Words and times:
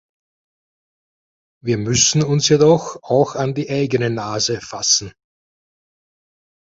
Wir 1.63 1.77
müssen 1.77 2.23
uns 2.23 2.49
jedoch 2.49 3.03
auch 3.03 3.35
an 3.35 3.53
die 3.53 3.69
eigene 3.69 4.09
Nase 4.09 4.59
fassen. 4.59 5.13